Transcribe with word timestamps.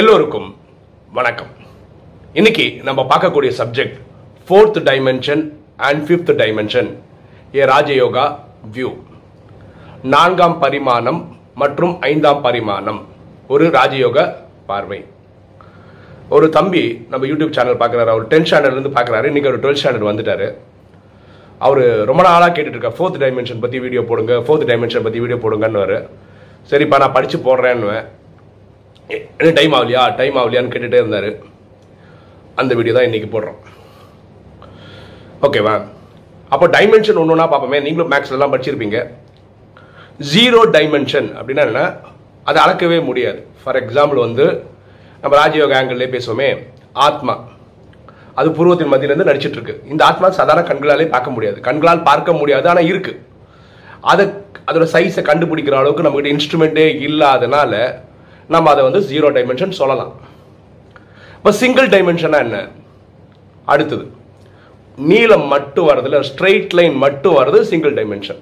எல்லோருக்கும் 0.00 0.46
வணக்கம். 1.16 1.48
இன்னைக்கு 2.38 2.64
நம்ம 2.86 3.00
பார்க்கக்கூடிய 3.10 3.50
subject 3.58 3.96
fourth 4.46 4.78
dimension 4.88 5.42
and 5.88 6.00
fifth 6.06 6.32
dimension 6.38 6.88
a 7.56 7.64
Rajyoga 7.72 8.24
view 8.76 8.90
நான்காம் 10.14 10.58
பரிமாணம் 10.62 11.20
மற்றும் 11.54 12.00
ஐந்தாம் 12.10 12.40
பரிமாணம் 12.46 13.00
ஒரு 13.48 13.66
ராஜயோக 13.76 14.24
பார்வை. 14.70 15.00
ஒரு 16.28 16.48
தம்பி 16.56 16.84
நம்ம 17.10 17.26
யூடியூப் 17.32 17.54
சேனல் 17.58 17.80
பார்க்குறாரு 17.84 18.12
அவர் 18.14 18.30
டென்த் 18.32 18.50
ஸ்டாண்டர்ட்லேருந்து 18.52 18.94
பார்க்குறாரு 18.96 19.30
இன்றைக்கி 19.32 19.52
ஒரு 19.52 19.60
டுவெல்த் 19.66 19.82
ஸ்டாண்டர்ட் 19.82 20.10
வந்துட்டாரு. 20.12 20.48
அவர் 21.58 21.82
ரொம்ப 22.12 22.22
நாளாக 22.30 22.62
கேட்டுட்டு 22.62 22.94
ஃபோர்த் 22.98 23.22
டைமென்ஷன் 23.26 23.62
பற்றி 23.66 23.80
வீடியோ 23.86 24.04
போடுங்க 24.08 24.40
ஃபோர்த் 24.48 24.66
டைமென்ஷன் 24.72 25.06
பற்றி 25.08 25.24
வீடியோ 25.26 25.40
போடுங்கன்னு 25.44 26.02
சரிப்பா 26.72 26.98
நான் 27.04 27.16
படித்து 27.18 27.38
போடுறேன்னுவேன். 27.38 28.04
என்ன 29.40 29.50
டைம் 29.58 29.74
ஆகலையா? 29.78 30.02
டைம் 30.20 30.36
ஆகலையான்னு 30.40 30.72
கேட்டுகிட்டே 30.72 31.00
இருந்தார். 31.02 31.30
அந்த 32.60 32.72
வீடியோ 32.78 32.94
தான் 32.96 33.08
இன்னைக்கு 33.08 33.28
போடுறோம். 33.34 33.58
ஓகேவா 35.46 35.74
அப்போ 36.54 36.66
டைமென்ஷன் 36.76 37.20
ஒன்று 37.20 37.34
ஒன்றா 37.34 37.46
பார்ப்போமே 37.52 37.78
நீங்களும் 37.84 38.12
மேக்ஸ்லாம் 38.12 38.54
படிச்சிருப்பீங்க. 38.54 38.98
ஜீரோ 40.32 40.60
டைமென்ஷன் 40.76 41.28
அப்படின்னா 41.38 41.64
என்ன? 41.68 41.82
அதை 42.48 42.58
அளக்கவே 42.64 42.98
முடியாது. 43.08 43.40
ஃபார் 43.62 43.78
எக்ஸாம்பிள் 43.82 44.20
வந்து 44.26 44.46
நம்ம 45.22 45.34
ராஜயோக 45.40 45.74
ஆங்கிள்லே 45.80 46.08
பேசுவோமே 46.14 46.48
ஆத்மா. 47.06 47.34
அது 48.40 48.48
பூர்வத்தின் 48.56 48.90
மத்தியிலேருந்து 48.92 49.30
நடிச்சிட்டு 49.30 49.58
இருக்கு. 49.58 49.74
இந்த 49.92 50.02
ஆத்மா 50.10 50.30
சாதாரண 50.38 50.62
கண்களாலே 50.68 51.06
பார்க்க 51.14 51.34
முடியாது. 51.34 51.58
கண்களால் 51.68 52.06
பார்க்க 52.10 52.32
முடியாது 52.40 52.66
ஆனால் 52.72 52.88
இருக்கு. 52.92 53.12
அதை 54.12 54.24
அதோட 54.68 54.86
சைஸை 54.94 55.22
கண்டுபிடிக்கிற 55.30 55.76
அளவுக்கு 55.80 56.06
நம்மகிட்ட 56.06 56.32
இன்ஸ்ட்ருமெண்ட்டே 56.34 56.86
இல்லாதனால 57.08 57.72
நம்ம 58.54 58.70
அதை 58.72 58.82
வந்து 58.88 59.00
ஜீரோ 59.12 59.28
டைமென்ஷன் 59.36 59.78
சொல்லலாம். 59.80 60.12
இப்போ 61.36 61.52
சிங்கிள் 61.62 61.88
டைமென்ஷனாக 61.94 62.46
என்ன? 62.46 62.58
அடுத்தது 63.72 64.04
நீளம் 65.10 65.46
மட்டும் 65.54 65.88
வர்றதுல 65.90 66.18
ஸ்ட்ரெயிட் 66.30 66.74
லைன் 66.78 66.96
மட்டும் 67.04 67.36
வர்றது 67.38 67.60
single 67.70 67.94
dimension 67.98 68.40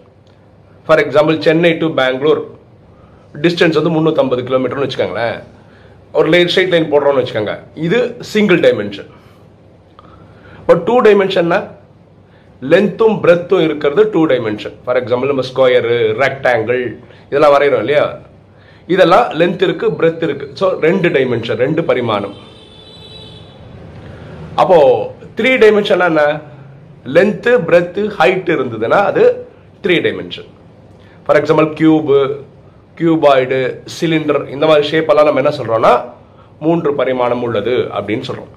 for 0.86 1.02
example 1.04 1.36
Chennai 1.46 1.72
to 1.82 1.88
Bangalore 2.00 2.40
distance 3.44 3.78
வந்து 3.78 3.94
முந்நூற்றம்பது 3.96 4.42
கிலோமீட்டர்னு 4.46 4.86
வச்சுக்கோங்களேன். 4.86 5.36
ஒரு 6.18 6.28
லைன் 6.34 6.48
ஸ்ட்ரெயிட் 6.52 6.72
லைன் 6.74 6.88
போடுறோம்னு 6.92 7.22
வச்சுக்கோங்க. 7.22 7.54
இது 7.86 7.98
சிங்கிள் 8.32 8.60
டைமென்ஷன் 8.64 9.10
இப்போ 10.60 10.74
டூ 10.88 10.96
டைமென்ஷன்னா 11.06 11.60
லென்த்தும் 12.72 13.16
பிரெத்தும் 13.22 13.62
இருக்கிறது 13.66 14.02
டூ 14.14 14.22
டைமென்ஷன் 14.32 14.74
ஃபார் 14.86 14.98
எக்ஸாம்பிள் 15.00 15.30
நம்ம 15.32 15.44
ஸ்கொயரு 15.50 15.96
ரெக்டாங்கிள் 16.24 16.82
இதெல்லாம் 17.30 17.54
வரைகிறோம் 17.56 17.84
இல்லையா? 17.84 18.04
இதெல்லாம் 18.94 19.26
லென்த் 19.40 19.64
இருக்கு 19.66 19.86
பிரெத் 19.98 20.22
இருக்கு. 20.26 20.46
ஸோ 20.60 20.66
ரெண்டு 20.86 21.08
டைமென்ஷன் 21.16 21.60
ரெண்டு 21.64 21.82
பரிமாணம். 21.90 22.36
அப்போ 24.62 24.78
த்ரீ 25.38 25.50
டைமென்ஷன் 25.64 26.04
என்ன? 26.10 26.22
லென்த்து 27.16 27.52
பிரெத்து 27.68 28.02
ஹைட் 28.18 28.48
இருந்ததுன்னா 28.56 29.00
அது 29.10 29.22
three 29.84 29.94
dimension 30.06 30.48
for 31.26 31.38
example 31.40 31.68
cube 31.80 32.16
cuboid 32.98 33.58
cylinder 33.96 34.40
இந்த 34.54 34.64
மாதிரி 34.70 34.88
ஷேப் 34.92 35.10
எல்லாம் 35.12 35.28
நம்ம 35.28 35.42
என்ன 35.42 35.52
சொல்றோம்னா 35.58 35.92
மூன்று 36.64 36.90
பரிமாணம் 36.98 37.44
உள்ளது 37.46 37.74
அப்படின்னு 37.98 38.26
சொல்றோம். 38.30 38.50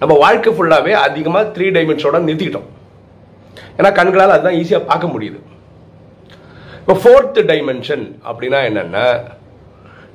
நம்ம 0.00 0.16
வாழ்க்கை 0.24 0.50
ஃபுல்லாகவே 0.56 0.92
அதிகமாக 1.06 1.52
த்ரீ 1.54 1.68
டைமென்ஷனோட 1.76 2.18
நிறுத்திக்கிட்டோம். 2.26 2.68
ஏன்னா 3.78 3.90
கண்களால் 3.98 4.34
அதுதான் 4.34 4.58
ஈஸியாக 4.60 4.88
பார்க்க 4.90 5.14
முடியுது. 5.14 5.38
இப்போ 6.88 7.00
ஃபோர்த் 7.02 7.38
டைமென்ஷன் 7.48 8.04
அப்படின்னா 8.28 8.58
என்னென்னா 8.68 9.02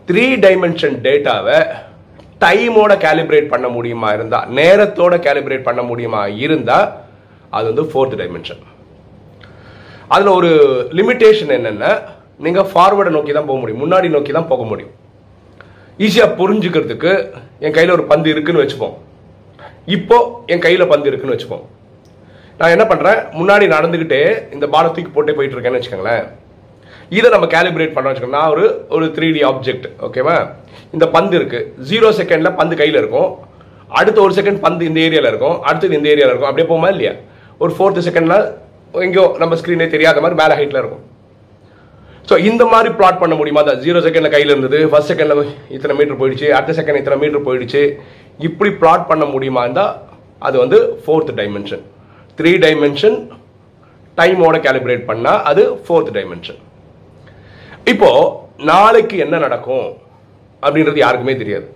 த்ரீ 0.08 0.24
டைமென்ஷன் 0.46 0.96
டேட்டாவை 1.04 1.58
டைமோட 2.44 2.94
கேலிப்ரேட் 3.04 3.52
பண்ண 3.52 3.68
முடியுமா 3.76 4.10
இருந்தால் 4.16 4.48
நேரத்தோட 4.60 5.18
கேலிப்ரேட் 5.26 5.68
பண்ண 5.68 5.84
முடியுமா 5.90 6.22
இருந்தால் 6.46 6.88
அது 7.58 7.66
வந்து 7.72 7.86
ஃபோர்த் 7.92 8.18
டைமென்ஷன் 8.22 8.64
அதில் 10.16 10.34
ஒரு 10.40 10.52
லிமிட்டேஷன் 11.00 11.56
என்னென்னா 11.60 11.92
நீங்கள் 12.48 12.70
ஃபார்வர்டை 12.74 13.14
நோக்கி 13.18 13.38
தான் 13.38 13.50
போக 13.52 13.60
முடியும் 13.62 13.84
முன்னாடி 13.86 14.14
நோக்கி 14.18 14.34
தான் 14.40 14.52
போக 14.54 14.66
முடியும். 14.74 14.94
ஈஸியாக 16.00 16.36
புரிஞ்சுக்கிறதுக்கு 16.42 17.12
என் 17.66 17.78
கையில் 17.80 17.98
ஒரு 18.00 18.06
பந்து 18.14 18.30
இருக்குன்னு 18.36 18.64
வச்சுப்போம். 18.66 18.96
இப்போ 19.98 20.18
என் 20.54 20.66
கையில் 20.68 20.92
பந்து 20.94 21.10
இருக்குன்னு 21.12 21.36
வச்சுப்போம். 21.38 21.66
நான் 22.62 22.76
என்ன 22.78 22.88
பண்ணுறேன் 22.94 23.20
முன்னாடி 23.42 23.68
நடந்துக்கிட்டே 23.78 24.24
இந்த 24.56 24.68
பாலை 24.76 24.90
தூக்கி 24.96 25.12
போட்டே 25.12 25.36
போயிட்டு 25.38 25.58
இருக்கேன்னு 25.58 25.82
வச்சுக்கோங்களேன். 25.82 26.26
இதை 27.18 27.28
நம்ம 27.36 27.48
கேலிபிரேட் 27.56 27.96
பண்ண 27.96 28.08
வச்சுக்கோங்க. 28.10 28.38
நான் 28.40 28.52
ஒரு 28.56 28.66
ஒரு 28.96 29.06
த்ரீ 29.16 29.28
டி 29.38 29.42
ஆப்ஜெக்ட் 29.52 29.88
ஓகேவா 30.08 30.36
இந்த 30.96 31.06
பந்து 31.16 31.36
இருக்குது 31.40 31.68
ஜீரோ 31.90 32.10
செகண்டில் 32.20 32.58
பந்து 32.60 32.76
கையில் 32.82 33.00
இருக்கும். 33.02 33.30
அடுத்த 34.00 34.20
ஒரு 34.26 34.34
செகண்ட் 34.40 34.60
பந்து 34.66 34.84
இந்த 34.90 35.00
ஏரியாவில் 35.08 35.32
இருக்கும். 35.32 35.58
அடுத்தது 35.70 35.98
இந்த 36.00 36.08
ஏரியாவில் 36.14 36.34
இருக்கும். 36.34 36.52
அப்படியே 36.52 36.68
போமா 36.74 36.90
இல்லையா? 36.94 37.14
ஒரு 37.64 37.72
ஃபோர்த்து 37.78 38.06
செகண்டில் 38.08 38.38
எங்கேயோ 39.08 39.26
நம்ம 39.42 39.58
ஸ்க்ரீனே 39.60 39.88
தெரியாத 39.96 40.22
மாதிரி 40.24 40.38
மேலே 40.42 40.56
ஹைட்டில் 40.60 40.82
இருக்கும். 40.84 41.04
ஸோ 42.30 42.34
இந்த 42.50 42.64
மாதிரி 42.74 42.90
பிளாட் 43.00 43.22
பண்ண 43.22 43.34
முடியுமா? 43.40 43.62
தான் 43.68 43.80
ஜீரோ 43.86 44.00
செகண்டில் 44.06 44.34
கையில் 44.36 44.54
இருந்தது. 44.54 44.80
ஃபர்ஸ்ட் 44.92 45.12
செகண்டில் 45.12 45.44
இத்தனை 45.76 45.94
மீட்டர் 46.00 46.20
போயிடுச்சு. 46.22 46.48
அடுத்த 46.58 46.76
செகண்ட் 46.80 47.02
இத்தனை 47.02 47.18
மீட்டர் 47.24 47.46
போயிடுச்சு. 47.48 47.82
இப்படி 48.48 48.72
பிளாட் 48.82 49.08
பண்ண 49.10 49.24
முடியுமா 49.34 49.64
இருந்தால் 49.68 49.94
அது 50.48 50.56
வந்து 50.64 50.78
ஃபோர்த் 51.04 51.34
டைமென்ஷன் 51.40 51.84
த்ரீ 52.40 52.52
டைமென்ஷன் 52.66 53.18
டைமோட 54.18 54.58
கேலிப்ரேட் 54.68 55.04
பண்ணால் 55.10 55.42
அது 55.50 55.64
ஃபோர்த் 55.86 56.14
டைமென்ஷன் 56.20 56.60
இப்போ 57.92 58.10
நாளைக்கு 58.70 59.16
என்ன 59.24 59.36
நடக்கும் 59.44 59.88
அப்படின்றது 60.66 61.00
யாருக்குமே 61.02 61.34
தெரியாது. 61.40 61.68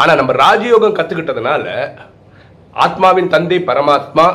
ஆனா 0.00 0.12
நம்ம 0.18 0.32
ராஜயோகம் 0.44 0.96
கத்துக்கிட்டதுனால 0.98 1.64
ஆத்மாவின் 2.84 3.32
தந்தை 3.34 3.58
பரமாத்மா 3.70 4.26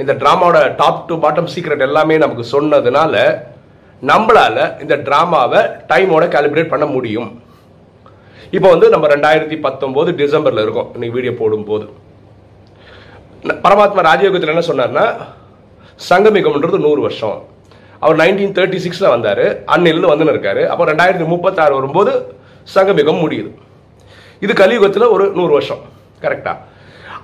இந்த 0.00 0.12
டிராமாவோட 0.22 0.58
டாப் 0.80 1.06
டு 1.08 1.14
பாட்டம் 1.22 1.50
சீக்ரெட் 1.52 1.86
எல்லாமே 1.86 2.16
நமக்கு 2.24 2.44
சொன்னதுனால 2.54 3.14
நம்மளால 4.10 4.56
இந்த 4.82 4.96
டிராமாவை 5.06 5.60
டைமோட 5.90 6.24
கேலிபிரேட் 6.34 6.72
பண்ண 6.72 6.86
முடியும். 6.96 7.30
இப்போ 8.56 8.68
வந்து 8.74 8.86
நம்ம 8.94 9.08
ரெண்டாயிரத்தி 9.14 9.56
பத்தொன்பது 9.66 10.12
டிசம்பர்ல 10.20 10.64
இருக்கோம். 10.66 10.90
இன்னைக்கு 10.94 11.16
வீடியோ 11.18 11.34
போடும்போது. 11.40 11.86
பரமாத்மா 13.66 14.02
ராஜயோகத்தில் 14.10 14.54
என்ன 14.54 14.66
சொன்னார்னா 14.70 15.06
சங்கமிகம்ன்றது 16.10 16.78
நூறு 16.86 17.00
வருஷம். 17.06 17.38
அவர் 18.04 18.18
நைன்டீன் 18.22 18.54
தேர்ட்டி 18.58 18.78
சிக்ஸில் 18.84 19.12
வந்தார். 19.14 19.44
அன்னிலிருந்து 19.72 20.12
வந்துன்னு 20.12 20.34
இருக்காரு. 20.34 20.62
அப்போ 20.72 20.84
ரெண்டாயிரத்தி 20.90 21.26
முப்பத்தாறு 21.32 21.72
வரும்போது 21.78 22.12
சங்கமிகம் 22.74 23.22
முடியுது. 23.24 23.50
இது 24.44 24.52
கலியுகத்தில் 24.62 25.12
ஒரு 25.14 25.24
நூறு 25.38 25.52
வருஷம். 25.56 25.82
கரெக்டாக 26.24 26.56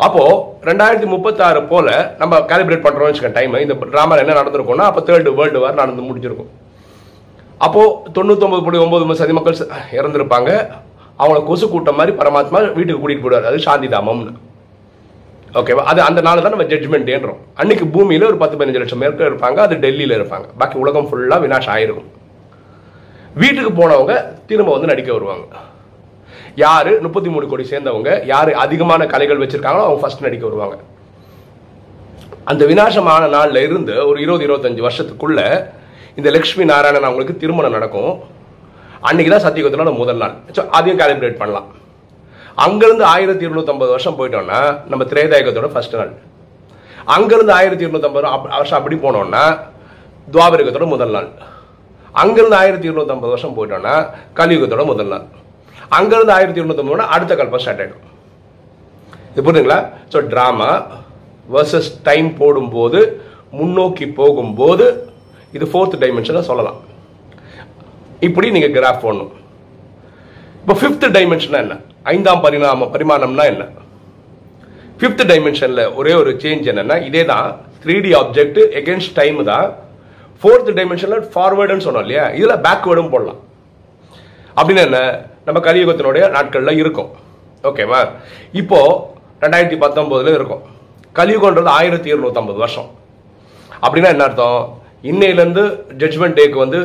அப்போது 0.05 0.33
ரெண்டாயிரத்தி 0.69 1.07
முப்பத்தாறு 1.13 1.61
போல் 1.71 1.93
நம்ம 2.21 2.41
கேலிபிரேட் 2.51 2.85
பண்ணுறோம்னு 2.87 3.11
வச்சுக்கோங்க 3.11 3.37
டைம் 3.39 3.55
இந்த 3.65 3.75
ட்ராமாவில் 3.93 4.23
என்ன 4.25 4.35
நடந்திருக்கும்னா 4.41 4.89
அப்போ 4.91 5.03
தேர்டு 5.09 5.31
வேர்ல்டு 5.39 5.63
வார் 5.63 5.81
நடந்து 5.83 6.09
முடிஞ்சிருக்கும். 6.09 6.51
அப்போது 7.67 8.13
தொண்ணூத்தொம்பது 8.17 8.65
புள்ளி 8.67 8.83
ஒம்பது 8.87 9.17
சதி 9.21 9.37
மக்கள் 9.39 9.61
இறந்திருப்பாங்க. 9.99 10.51
அவங்கள 11.23 11.39
கொசு 11.49 11.67
கூட்டம் 11.75 11.99
மாதிரி 12.01 12.15
பரமாத்மா 12.21 12.61
வீட்டுக்கு 12.77 13.01
கூட்டிகிட்டு 13.03 13.25
போயிடுவார். 13.25 13.49
அது 13.51 13.67
சாந்தி 13.67 13.89
தாமம்னு. 13.95 14.35
ஓகேவா 15.59 15.83
அது 15.91 16.01
அந்த 16.07 16.21
நாள் 16.27 16.43
தான் 16.45 16.55
நம்ம 16.55 16.67
ஜட்மெண்ட் 16.71 17.11
ஏன்றோம் 17.15 17.39
அன்னைக்கு 17.61 17.85
பூமியில 17.95 18.27
ஒரு 18.31 18.39
பத்து 18.43 18.57
பதினஞ்சு 18.59 18.81
லட்சம் 18.83 19.03
பேருக்கு 19.03 19.29
இருப்பாங்க 19.31 19.59
அது 19.67 19.75
டெல்லியில் 19.85 20.15
இருப்பாங்க. 20.19 20.47
பாக்கி 20.61 20.77
உலகம் 20.83 21.07
ஃபுல்லாக 21.11 21.39
வினாஷ் 21.45 21.71
ஆயிருக்கும். 21.75 22.11
வீட்டுக்கு 23.43 23.71
போனவங்க 23.79 24.15
திரும்ப 24.51 24.75
வந்து 24.75 24.91
நடிக்க 24.91 25.11
வருவாங்க. 25.17 25.47
யார்? 26.65 26.91
முப்பத்தி 27.05 27.31
மூணு 27.33 27.47
கோடி 27.53 27.65
சேர்ந்தவங்க. 27.71 28.11
யார் 28.33 28.51
அதிகமான 28.65 29.07
கலைகள் 29.15 29.43
வச்சுருக்காங்களோ 29.43 29.87
அவங்க 29.87 30.03
ஃபர்ஸ்ட் 30.03 30.27
நடிக்க 30.27 30.45
வருவாங்க. 30.49 30.77
அந்த 32.51 32.63
வினாசமான 32.73 33.23
நாளில் 33.37 33.65
இருந்து 33.69 33.95
ஒரு 34.11 34.19
இருபது 34.25 34.45
இருபத்தஞ்சு 34.49 34.87
வருஷத்துக்குள்ள 34.87 35.41
இந்த 36.19 36.29
லக்ஷ்மி 36.37 36.67
நாராயணன் 36.73 37.09
அவங்களுக்கு 37.09 37.41
திருமணம் 37.43 37.77
நடக்கும். 37.79 38.13
அன்னைக்கு 39.09 39.33
தான் 39.33 39.47
சத்தியகுத்தனோட 39.47 39.93
முதல் 40.03 40.23
நாள். 40.23 40.37
ஸோ 40.57 40.61
அதையும் 40.79 41.01
காலிபிரேட் 41.03 41.41
பண்ணலாம். 41.43 41.67
அங்கிருந்து 42.65 43.05
ஆயிரத்தி 43.15 43.45
இருநூத்தம்பது 43.47 43.91
வருஷம் 43.95 44.17
போயிட்டோம்னா 44.19 44.61
நம்ம 44.91 45.05
திரேதாயகத்தோட 45.11 45.69
ஃபர்ஸ்ட் 45.73 45.97
நாள். 46.01 46.13
அங்கிருந்து 47.15 47.53
ஆயிரத்தி 47.57 47.85
இருநூத்தம்பது 47.87 48.25
வருஷம் 48.59 48.79
அப்படி 48.79 48.97
போனோம்னா 49.05 49.43
துவாபரிகத்தோட 50.35 50.87
முதல் 50.95 51.15
நாள். 51.17 51.29
அங்கிருந்து 52.23 52.57
ஆயிரத்தி 52.61 52.89
இருநூத்தம்பது 52.89 53.33
வருஷம் 53.35 53.57
போயிட்டோம்னா 53.57 53.95
கலியுகத்தோட 54.39 54.85
முதல் 54.93 55.11
நாள். 55.15 55.27
அங்கிருந்து 55.99 56.33
ஆயிரத்தி 56.37 56.61
இருநூத்தம்பது 56.61 57.13
அடுத்த 57.17 57.33
கல்பம் 57.41 57.63
ஸ்டார்ட் 57.65 57.83
ஆயிடும். 57.83 58.05
இது 59.33 59.45
புரியுதுங்களா? 59.47 59.81
ஸோ 60.13 60.19
ட்ராமா 60.33 60.71
வர்சஸ் 61.55 61.91
டைம் 62.09 62.31
போடும்போது 62.39 63.01
முன்னோக்கி 63.59 64.07
போகும்போது 64.21 64.87
இது 65.57 65.67
ஃபோர்த் 65.73 66.01
டைமென்ஷனில் 66.05 66.49
சொல்லலாம். 66.49 66.79
இப்படி 68.29 68.47
நீங்கள் 68.57 68.75
கிராஃப் 68.77 69.05
போடணும். 69.05 69.35
இப்போ 70.63 70.75
ஃபிஃப்த் 70.81 71.07
டைமென்ஷனாக 71.19 71.65
என்ன? 71.67 71.77
ஐந்தாம் 72.13 72.43
பரிணாம 72.43 72.87
பரிமாணம்னா 72.95 73.45
என்ன? 73.53 73.65
ஃபிஃப்த் 74.99 75.23
டைமென்ஷனில் 75.31 75.95
ஒரே 75.95 76.13
ஒரு 76.13 76.31
சேஞ்ச் 76.43 76.67
என்னென்னா 76.73 76.97
இதே 77.07 77.25
தான் 77.25 77.47
three 77.83 77.95
D 78.05 78.11
object 78.13 78.61
against 78.81 79.15
time 79.15 79.45
தான் 79.45 79.67
ஃபோர்த் 80.41 80.71
டைமென்ஷனில் 80.79 81.25
ஃபார்வேர்டுன்னு 81.35 81.87
சொன்னோம் 81.87 82.05
இல்லையா? 82.07 82.29
இதில் 82.29 82.63
பேக்வேர்டும் 82.67 83.11
போடலாம். 83.11 83.41
அப்படின்னு 84.57 84.83
என்ன? 84.85 84.99
நம்ம 85.45 85.73
கலியுகத்தினுடைய 85.73 86.31
நாட்களில் 86.31 86.79
இருக்கும். 86.79 87.11
ஓகேவா 87.63 88.01
இப்போ 88.53 88.81
ரெண்டாயிரத்தி 89.41 89.79
பத்தொன்பதுல 89.85 90.35
இருக்கும். 90.35 90.63
கலியுகன்றது 91.15 91.73
ஆயிரத்தி 91.79 92.15
இருநூத்தம்பது 92.15 92.57
வருஷம். 92.57 92.91
அப்படின்னா 93.83 94.09
என்ன 94.15 94.25
அர்த்தம்? 94.25 94.83
இன்னையிலேருந்து 95.03 95.65
ஜட்ஜ்மெண்ட் 96.03 96.39
டேக்கு 96.39 96.59
வந்து 96.65 96.81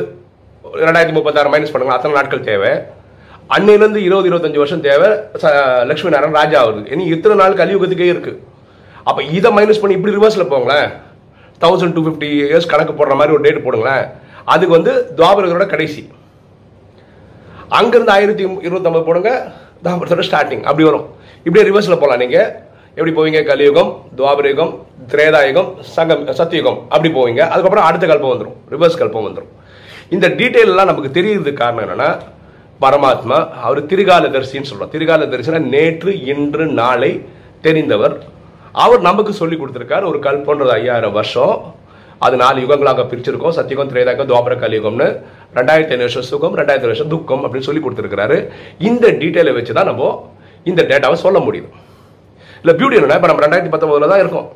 ரெண்டாயிரத்தி 0.74 1.12
முப்பத்தாறு 1.12 1.48
மைனஸ் 1.48 1.72
பண்ணுங்க. 1.72 1.94
அத்தனை 1.94 2.16
நாட்கள் 2.20 2.48
தேவை. 2.50 2.72
அன்னையிலேருந்து 3.56 3.96
இருபது 3.96 4.30
இருபத்தஞ்சு 4.30 4.56
வருஷம் 4.56 4.80
தேவை 4.80 5.08
ச- 5.10 5.86
லட்சுமி 5.86 6.10
நாராயணன் 6.10 6.42
ராஜா 6.42 6.60
ஆகுது. 6.60 6.90
இனி 6.90 7.04
இத்தனை 7.04 7.36
நாள் 7.36 7.52
கலியுகத்துக்கே 7.52 8.08
இருக்கு. 8.08 8.42
அப்போ 9.04 9.22
இதை 9.22 9.50
மைனஸ் 9.50 9.80
பண்ணி 9.80 9.96
இப்படி 9.96 10.14
ரிவர்ஸில் 10.14 10.52
போங்களேன். 10.52 10.92
தௌசண்ட் 11.60 11.92
டூ 11.92 12.08
ஃபிஃப்டி 12.08 12.22
இயர்ஸ் 12.22 12.66
கணக்கு 12.66 12.92
போடுற 12.92 13.14
மாதிரி 13.14 13.32
ஒரு 13.32 13.40
டேட் 13.40 13.64
போடுங்களேன். 13.64 14.08
அதுக்கு 14.44 14.74
வந்து 14.74 15.10
துவாபரத்தோட 15.16 15.66
கடைசி. 15.66 16.10
அங்கேருந்து 17.70 18.08
ஆயிரத்தி 18.08 18.46
இருபத்தொம்பது 18.46 19.04
போடுங்க 19.04 19.52
துவாபரத்தோட 19.84 20.22
ஸ்டார்டிங் 20.30 20.62
அப்படி 20.62 20.82
வரும். 20.82 21.06
இப்படியே 21.44 21.72
ரிவர்ஸில் 21.72 21.94
போகலாம் 21.94 22.18
நீங்கள் 22.18 22.54
எப்படி 22.94 23.10
போவீங்க? 23.10 23.44
கலியுகம் 23.44 24.02
துவாபரயுகம் 24.16 24.78
திரேதாயுகம் 25.08 25.80
சங்கம் 25.80 26.26
சத்தியுகம். 26.26 26.78
அப்படி 26.88 27.08
போவீங்க. 27.08 27.40
அதுக்கப்புறம் 27.40 27.84
அடுத்த 27.84 28.06
கல்பம் 28.06 28.36
வந்துடும் 28.36 28.54
ரிவர்ஸ் 28.70 28.98
கல்பம் 28.98 29.26
வந்துடும் 29.26 29.48
இந்த 30.10 30.28
டீட்டெயிலெலாம் 30.28 30.84
நமக்கு 30.84 31.22
தெரியுறதுக்கு 31.22 31.52
காரணம் 31.52 31.88
என்னென்னா 31.88 32.18
பரமாத்மா 32.80 33.38
அவர் 33.66 33.80
திரிகாலதரிசின்னு 33.90 34.70
சொல்றோம் 34.70 34.92
திரிகாலதரிசினா 34.94 35.60
நேற்று 35.74 36.12
இன்று 36.32 36.64
நாளை 36.80 37.12
தெரிந்தவர். 37.66 38.14
அவர் 38.84 39.06
நமக்கு 39.08 39.32
சொல்லி 39.40 39.56
கொடுத்துருக்காரு 39.58 40.04
ஒரு 40.10 40.18
கல்பன்றது 40.26 40.72
ஐயாயிரம் 40.78 41.16
வருஷம். 41.18 41.54
அது 42.26 42.36
நாலு 42.42 42.58
யுகங்களாக 42.62 43.04
பிரிச்சிருக்கோம். 43.10 43.54
சத்தியகம் 43.58 43.90
திரேதாக்கம் 43.92 44.28
துவாபர 44.30 44.54
கலியுகம்னு 44.64 45.08
ரெண்டாயிரத்தி 45.58 45.94
ஐநூறு 45.94 46.08
வருஷம் 46.08 46.26
சுகம் 46.32 46.56
ரெண்டாயிரத்தி 46.60 46.90
வருஷம் 46.90 47.10
துக்கம் 47.14 47.42
அப்படின்னு 47.46 47.68
சொல்லி 47.68 47.82
கொடுத்துருக்காரு 47.84 48.36
இந்த 48.88 49.06
டீட்டெயிலை 49.22 49.54
வச்சு 49.58 49.72
தான் 49.78 49.90
நம்ம 49.90 50.10
இந்த 50.70 50.80
டேட்டாவை 50.90 51.16
சொல்ல 51.24 51.38
முடியுது 51.46 51.70
இல்லை 52.62 52.74
பியூட்டி 52.80 52.98
என்னன்னா 52.98 53.18
இப்போ 53.20 53.30
நம்ம 53.30 53.44
ரெண்டாயிரத்தி 53.46 53.72
பத்தொம்பதுல 53.74 54.10
தான் 54.12 54.22
இருக்கோம். 54.24 54.48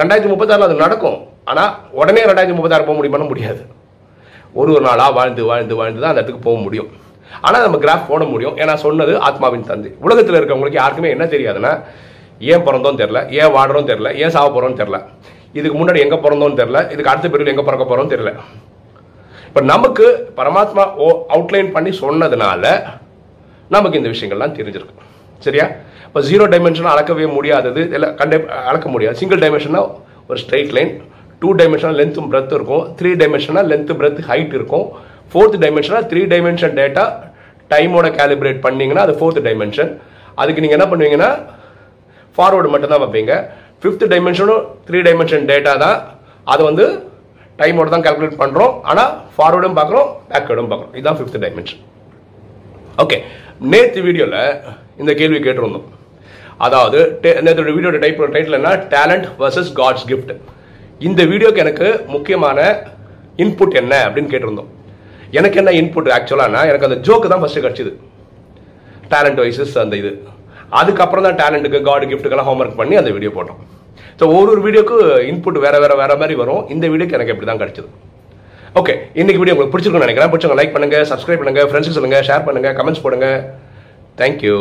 ரெண்டாயிரத்தி 0.00 0.30
முப்பத்தாறில் 0.32 0.66
அது 0.68 0.82
நடக்கும். 0.84 1.18
ஆனால் 1.50 1.72
உடனே 2.00 2.22
ரெண்டாயிரத்தி 2.30 2.56
முப்பத்தாறு 2.58 2.86
போக 2.88 2.96
முடியுமான்னு 2.98 3.30
முடியாது. 3.32 3.62
ஒரு 4.60 4.70
ஒரு 4.76 4.84
நாளாக 4.88 5.12
வாழ்ந்து 5.18 5.42
வாழ்ந்து 5.50 5.74
வாழ்ந்து 5.80 6.02
தான் 6.02 6.12
அந்த 6.12 6.20
இடத்துக்கு 6.20 6.46
போக 6.48 6.58
முடியும். 6.66 6.88
ஆனால் 7.46 7.64
நம்ம 7.66 7.78
கிராஃப் 7.84 8.08
போட 8.10 8.24
முடியும். 8.32 8.56
ஏன்னா 8.62 8.74
சொன்னது 8.84 9.12
ஆத்மாவின் 9.28 9.66
தந்தை. 9.70 9.90
உலகத்தில் 10.06 10.38
இருக்கவங்களுக்கு 10.40 10.80
யாருக்குமே 10.82 11.10
என்ன 11.16 11.26
தெரியாதுன்னா 11.34 11.72
ஏன் 12.52 12.64
பிறந்தோம் 12.66 13.00
தெரில 13.02 13.20
ஏன் 13.40 13.52
வாடுறோம் 13.56 13.90
தெரில 13.90 14.08
ஏன் 14.22 14.34
சாவ 14.36 14.48
போகிறோம்னு 14.54 14.80
தெரில 14.82 14.98
இதுக்கு 15.58 15.76
முன்னாடி 15.80 16.00
எங்கே 16.04 16.18
பிறந்தோம்னு 16.24 16.60
தெரில 16.62 16.78
இதுக்கு 16.92 17.12
அடுத்த 17.12 17.28
பிரிவில் 17.34 17.52
எங்கே 17.52 17.66
பிறக்க 17.68 17.84
போகிறோம் 17.84 18.10
தெரில 18.14 18.32
இப்போ 19.48 19.60
நமக்கு 19.72 20.06
பரமாத்மா 20.38 20.82
ஓ 21.04 21.06
அவுட்லைன் 21.34 21.70
பண்ணி 21.76 21.90
சொன்னதுனால 22.00 22.64
நமக்கு 23.74 23.98
இந்த 24.00 24.10
விஷயங்கள்லாம் 24.14 24.56
தெரிஞ்சிருக்கு. 24.58 25.06
சரியா? 25.46 25.66
இப்போ 26.06 26.20
ஜீரோ 26.28 26.44
டைமென்ஷனாக 26.52 26.92
அளக்கவே 26.94 27.26
முடியாதது 27.36 27.82
இல்லை 27.96 28.08
கண்டே 28.20 28.36
அளக்க 28.70 28.88
முடியாது. 28.94 29.16
சிங்கிள் 29.20 29.40
டைமென்ஷனாக 29.44 29.90
ஒரு 30.28 30.38
ஸ்ட்ரைட் 30.42 30.72
லைன் 30.76 30.92
டூ 31.40 31.48
டைமென்ஷனாக 31.60 31.98
லென்த்தும் 32.00 32.28
பிரெத் 32.32 32.54
இருக்கும். 32.58 32.84
த்ரீ 32.98 33.10
டைமென்ஷனாக 33.22 33.64
லென்த்து 33.72 33.96
பிரெத் 34.00 34.20
ஹைட் 34.30 34.54
இருக்கும். 34.58 34.86
ஃபோர்த் 35.32 35.62
டைமென்ஷனா 35.62 36.00
த்ரீ 36.10 36.20
டைமென்ஷன் 36.32 36.74
டேட்டா 36.74 37.04
டைமோட 37.70 38.06
கேலிப்ரேட் 38.18 38.60
பண்ணீங்கன்னா 38.60 39.00
அது 39.00 39.12
ஃபோர்த் 39.12 39.46
டைமென்ஷன் 39.46 39.90
அதுக்கு 40.34 40.60
நீங்கள் 40.60 40.78
என்ன 40.78 40.86
பண்ணுவீங்கன்னா 40.90 41.30
ஃபார்வர்டு 42.38 42.68
மட்டும் 42.68 42.90
தான் 42.90 43.00
வைப்பீங்க 43.00 43.32
ஃபிஃப்த் 43.82 44.06
டைமென்ஷனும் 44.12 44.64
த்ரீ 44.86 44.98
டைமென்ஷன் 45.02 45.44
டேட்டா 45.46 45.78
தான். 45.78 45.98
அது 46.44 46.64
வந்து 46.64 46.84
டைமோட 47.58 47.88
தான் 47.88 48.02
கால்குலேட் 48.02 48.40
பண்ணுறோம் 48.42 48.80
ஆனால் 48.82 49.12
ஃபார்வர்டும் 49.38 49.76
பார்க்குறோம் 49.78 50.08
பேக்வேர்டும் 50.30 50.70
பார்க்குறோம். 50.70 50.92
இதுதான் 50.92 51.16
ஃபிஃப்த் 51.16 51.42
டைமென்ஷன் 51.44 51.82
ஓகே 52.98 53.18
நேற்று 53.58 54.02
வீடியோவில் 54.02 54.60
இந்த 54.96 55.14
கேள்வி 55.14 55.38
கேட்டிருந்தோம். 55.38 55.86
அதாவது 56.56 57.18
டே- 57.22 57.40
நேற்று 57.40 57.80
வீடியோட 57.80 57.98
டைப் 57.98 58.22
டைட்டில் 58.22 58.52
என்ன? 58.52 58.68
டேலண்ட் 58.68 59.28
வர்சஸ் 59.38 59.72
காட்ஸ் 59.74 60.06
கிஃப்ட் 60.08 60.32
இந்த 60.98 61.24
வீடியோக்கு 61.24 61.56
எனக்கு 61.56 62.04
முக்கியமான 62.06 62.58
இன்புட் 63.36 63.74
என்ன 63.74 64.04
அப்படின்னு 64.04 64.32
கேட்டிருந்தோம். 64.34 64.70
எனக்கு 65.38 65.58
என்ன 65.62 65.70
இன்புட் 65.80 66.10
ஆக்சுவலானா 66.16 66.60
எனக்கு 66.70 66.86
அந்த 66.88 66.98
ஜோக்கு 67.06 67.30
தான் 67.32 67.42
ஃபர்ஸ்ட் 67.42 67.64
கிடச்சிது. 67.64 67.92
டேலண்ட் 69.12 69.40
வைசஸ் 69.44 69.74
அந்த 69.84 69.96
இது. 70.02 70.12
அதுக்கப்புறம் 70.80 71.26
தான் 71.26 71.38
டேலண்ட்டுக்கு 71.40 71.80
காட் 71.88 72.06
கிஃப்ட்டுக்கெல்லாம் 72.10 72.48
ஹோம்ஒர்க் 72.50 72.78
பண்ணி 72.80 72.96
அந்த 73.00 73.10
வீடியோ 73.16 73.32
போட்டோம். 73.36 73.60
ஸோ 74.20 74.24
ஒரு 74.38 74.50
ஒரு 74.54 74.60
வீடியோக்கு 74.66 74.96
இன்புட் 75.30 75.58
வேற 75.66 75.76
வேற 75.84 75.92
வேற 76.02 76.12
மாதிரி 76.22 76.36
வரும். 76.42 76.62
இந்த 76.74 76.84
வீடியோக்கு 76.94 77.18
எனக்கு 77.18 77.34
இப்படி 77.34 77.48
தான் 77.50 77.62
கிடைச்சது. 77.62 77.88
ஓகே 78.80 78.94
இன்னைக்கு 79.20 79.40
வீடியோ 79.42 79.54
உங்களுக்கு 79.54 79.74
பிடிச்சிருக்கும்னு 79.74 80.08
நினைக்கிறேன். 80.08 80.32
பிடிச்சவங்க 80.32 80.58
லைக் 80.60 80.74
பண்ணுங்க 80.76 80.98
சப்ஸ்கிரைப் 81.12 81.42
பண்ணுங்க 81.42 81.68
ஃப்ரெண்ட்ஸுக்கு 81.68 82.00
சொல்லுங்க 82.00 82.20
ஷேர் 82.30 82.48
பண்ணுங்க 82.48 82.72
கமெண்ட்ஸ் 82.80 83.04
போடுங்க. 83.06 83.28
தேங்க்யூ 84.20 84.58